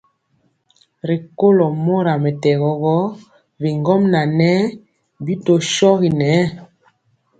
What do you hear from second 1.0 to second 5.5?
Rikólo mora mɛtɛgɔ gɔ, bigɔmŋa ŋɛɛ bi